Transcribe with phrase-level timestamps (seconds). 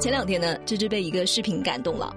[0.00, 2.14] 前两天呢，芝芝被一个视频感动了，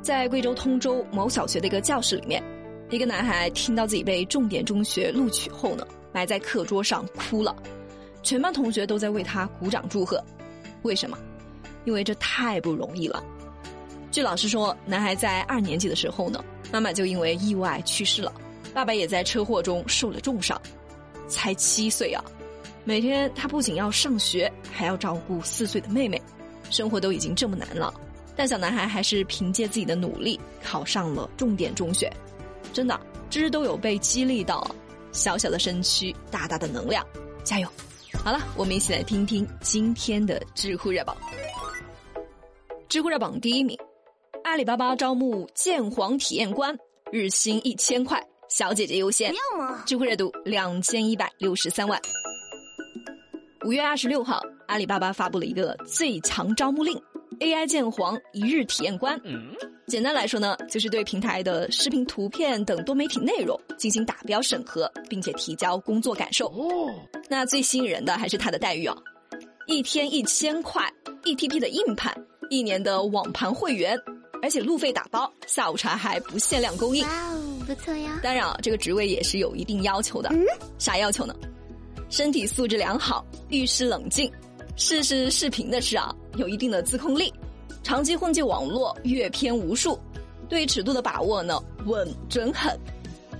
[0.00, 2.40] 在贵州通州某小学的一个教室里面，
[2.88, 7.54] 一个男孩听到自己被重点中学录取后呢，埋在课桌上哭了，
[8.22, 10.22] 全班同学都在为他鼓掌祝贺。
[10.82, 11.18] 为什么？
[11.84, 13.20] 因为这太不容易了。
[14.12, 18.32] 据老师说，男孩在二年级的时候呢，妈妈就因为意外去世了，
[18.72, 20.60] 爸爸也在车祸中受了重伤，
[21.26, 22.24] 才七岁啊，
[22.84, 26.22] 每天他不仅要上学，还要照顾四岁的妹妹。
[26.70, 27.92] 生活都已经这么难了，
[28.34, 32.12] 但小男孩还是凭借自己的努力考上了重点中学。
[32.72, 34.68] 真的，芝芝都有被激励到，
[35.12, 37.06] 小小的身躯，大大的能量，
[37.44, 37.68] 加油！
[38.24, 41.16] 好了，我们一起来听听今天的知乎热榜。
[42.88, 43.78] 知乎热榜第一名，
[44.44, 46.76] 阿里巴巴招募鉴黄体验官，
[47.10, 49.32] 日薪一千块，小姐姐优先。
[49.84, 52.00] 知乎热度两千一百六十三万。
[53.66, 54.40] 五月二十六号。
[54.68, 57.00] 阿里巴巴发布了一个最强招募令
[57.40, 59.20] ：AI 鉴黄一日体验官。
[59.88, 66.46] 简单来说呢，就是对平台的视频、图片等多媒体内容进行打标审核，并且提交工作感受。
[66.46, 66.94] 哦
[67.28, 68.96] 那最吸引人的还是它的待遇啊，
[69.66, 70.88] 一天一千块
[71.24, 72.14] ，E T P 的硬盘，
[72.50, 73.98] 一年的网盘会员，
[74.42, 77.04] 而且路费打包，下午茶还不限量供应。
[77.04, 78.20] 哇哦，不错呀！
[78.22, 80.30] 当然啊，这个职位也是有一定要求的。
[80.78, 81.34] 啥要求呢？
[82.08, 84.30] 身体素质良好，遇事冷静。
[84.76, 87.32] 试试视频的事啊，有一定的自控力，
[87.82, 89.98] 长期混迹网络，阅片无数，
[90.48, 92.78] 对尺度的把握呢稳准狠。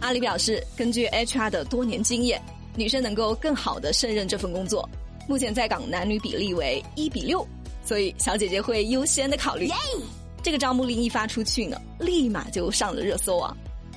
[0.01, 2.43] 阿里表示，根据 HR 的多年经验，
[2.75, 4.89] 女生能够更好的胜任这份工作。
[5.29, 7.47] 目前在岗男女比例为一比六，
[7.85, 9.69] 所以小姐姐会优先的考虑。
[10.43, 13.55] 这个招募令一发出去呢，立马就上了热搜啊！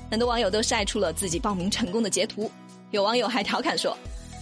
[0.10, 2.52] 很多网友都晒出了自己报名成功的截图，
[2.92, 3.96] 有网友还调侃说：“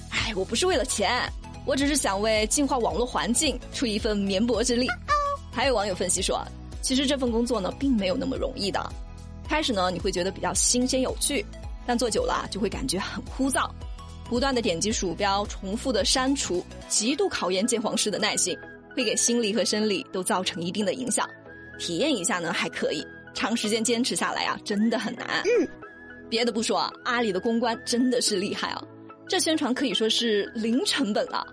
[0.10, 1.22] 哎，我不是为了钱。”
[1.68, 4.88] 我只是想为净化网络环境出一份绵薄之力。
[5.52, 6.42] 还有网友分析说，
[6.82, 8.90] 其实这份工作呢，并没有那么容易的。
[9.50, 11.46] 开始呢，你会觉得比较新鲜有趣，
[11.86, 13.70] 但做久了就会感觉很枯燥，
[14.30, 18.58] 不断的点击鼠标，重复的删除，极度考验鉴黄师的耐心，
[18.96, 21.30] 会给心理和生理都造成一定的影响。
[21.78, 25.44] 体验一下呢还可以，长时间坚持下来啊，真的很难。
[25.44, 25.68] 嗯
[26.30, 28.82] 别的不说啊，阿里的公关真的是厉害啊，
[29.28, 31.46] 这宣传可以说是零成本了。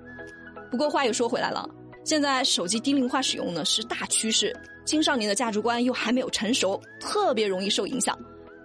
[0.71, 1.69] 不过话又说回来了，
[2.05, 4.55] 现在手机低龄化使用呢是大趋势，
[4.85, 8.17] 青少年的价值观又还没有成熟，特别容易受影响，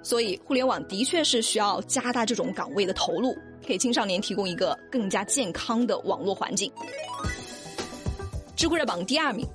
[0.03, 6.72] 所以互联网的确是需要加大这种岗位的投入，给青少年提供一个更加健康的网络环境。
[8.56, 9.47] 知乎热榜第二名，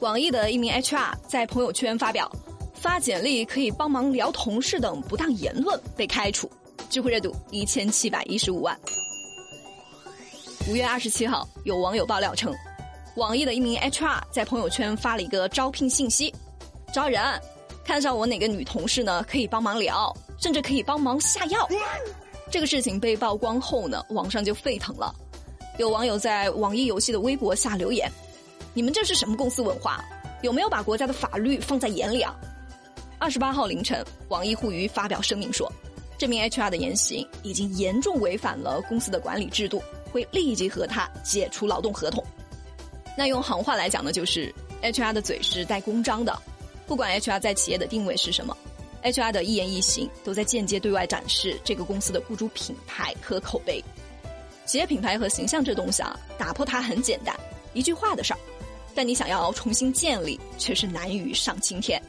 [0.00, 2.30] 网易的一名 HR 在朋友圈发表
[2.74, 6.50] 发简历可以帮忙聊同事等不当言论被开除，
[6.90, 8.76] 知乎热度一千七百一十五万。
[10.68, 12.52] 五月二十七号，有网友爆料称，
[13.14, 16.34] 网易的一名 HR 在朋友圈发了一个招聘信息，
[16.92, 17.22] 招人，
[17.84, 19.24] 看上我哪个女同事呢？
[19.30, 21.66] 可以帮忙聊，甚至可以帮忙下药。
[22.50, 25.14] 这个事情被曝光后呢，网上就沸腾了，
[25.78, 28.10] 有网友在网易游戏的微博下留言
[28.74, 30.04] ：“你们这是什么公司文化？
[30.42, 32.34] 有没有把国家的法律放在眼里啊？”
[33.20, 35.70] 二十八号凌晨，网易互娱发表声明说，
[36.20, 39.82] 这名 HR 的言行已经严重违反了公司的管理制度。
[40.12, 42.20] 会立即和他解除劳动合同。
[43.16, 46.36] 那用行话来讲呢，就是 HR 的嘴是带公章的，
[46.84, 48.56] 不管 HR 在企业的定位是什么
[49.04, 53.80] ，HR 的一言一行都在间接对外展示这个公司的雇主品牌和口碑。
[54.66, 57.38] 企业品牌和形象这东西啊，打破它很简单，
[57.72, 58.38] 一句话的事儿，
[58.96, 62.02] 但你想要重新建立，却是难于上青天。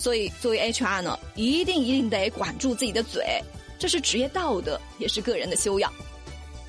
[0.00, 3.22] 所以，作为 HR 呢，一定一定得管住自己的嘴，
[3.78, 5.92] 这是职业道德，也是个人的修养。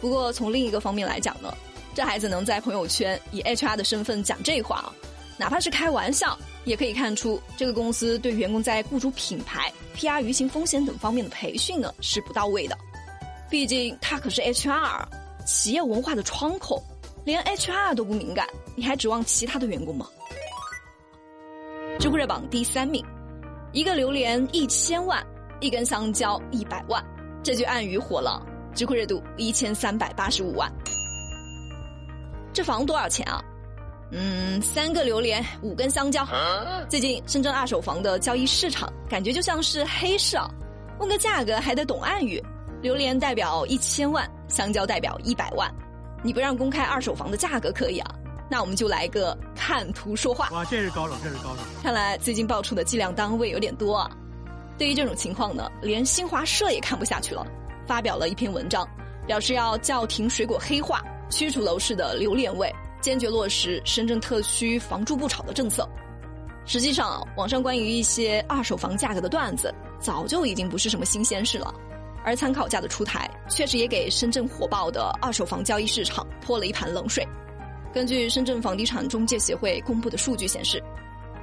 [0.01, 1.55] 不过从另一个方面来讲呢，
[1.95, 4.91] 这孩子能在朋友圈以 HR 的身份讲这话啊，
[5.37, 12.77] 哪怕是开玩笑，也可以看出这个公司对员工在雇主品牌、PR 舆情风险等方面的培训呢是不到位的。
[13.49, 15.05] 毕竟他可是 HR，
[15.45, 16.83] 企业文化的窗口，
[17.23, 20.05] 连 HR 都不敏感，你还指望其他的员工吗？
[21.99, 23.05] 知乎热榜第三名，
[23.73, 25.25] 一个榴莲一千万，
[25.61, 27.01] 一根香蕉一百万，
[27.41, 28.45] 这句暗语火了。
[28.73, 30.71] 知乎热度一千三百八十五万，
[32.53, 33.41] 这房多少钱啊？
[34.11, 36.25] 嗯，三个榴莲，五根香蕉。
[36.89, 40.49] 最近深圳二手房的交易市场感觉就像是黑市啊，
[40.99, 42.41] 问个价格还得懂暗语。
[42.81, 45.69] 榴莲代表一千万，香蕉代表一百万。
[46.23, 48.15] 你不让公开二手房的价格可以啊？
[48.51, 50.49] 那我们就来个看图说话。
[50.51, 51.61] 哇，这是高手，这是高手。
[51.81, 54.11] 看来最近爆出的计量单位有点多啊。
[54.77, 57.47] 对于这种情况呢，连新华社也看不下去了。
[57.87, 58.85] 发表了一篇文章，
[59.25, 62.69] 表示要叫停水果黑化，驱除楼市的榴莲味，
[62.99, 65.87] 坚决落实深圳特区房住不炒的政策。
[66.65, 71.73] 实际上，网上关于一些二手房价格的段子，早就已经不是什么新鲜事了。
[72.25, 77.25] 而参考价的出台，确实也给深圳火爆的二手房交易市场泼了一盆冷水。
[77.93, 80.81] 根据深圳房地产中介协会公布的数据显示，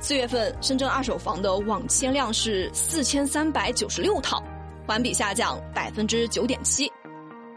[0.00, 4.42] 四月份深圳二手房的网签量是四千三百九十六套，
[4.86, 6.90] 环比下降百分之九点七。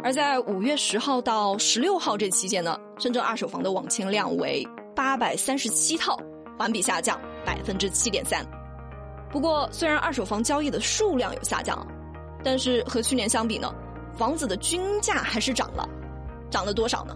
[0.04, 6.20] 而在五月十号到十六号这期间呢，深圳二手房的网签量为八百三十七套，
[6.58, 8.46] 环比下降百分之七点三。
[9.30, 11.88] 不过，虽然二手房交易的数量有下降，
[12.44, 13.74] 但是和去年相比呢，
[14.18, 15.88] 房子的均价还是涨了，
[16.50, 17.16] 涨了多少呢？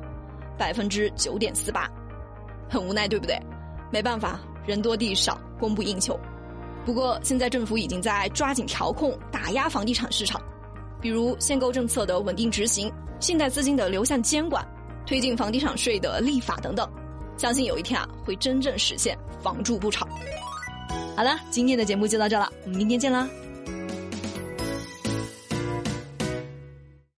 [0.58, 1.90] 百分之九点四八，
[2.70, 3.40] 很无奈，对不对？
[3.92, 6.20] 没办法，人多地少，供不应求。
[6.86, 10.42] 不过，现在政府已经在抓紧调控，打压房地产市场。
[11.02, 14.66] 比如限购政策的稳定执行，信贷资金的流向监管，
[15.06, 16.90] 推进房地产税的立法等等，
[17.38, 20.08] 相信有一天啊会真正实现房住不炒。
[21.16, 23.28] 好了，今天的节目就到这了，我们明天见啦。